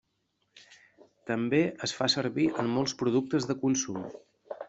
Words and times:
També 1.31 1.59
es 1.89 1.93
fa 1.99 2.09
servir 2.15 2.47
en 2.63 2.73
molts 2.79 2.97
productes 3.03 3.49
de 3.51 3.59
consum. 3.67 4.01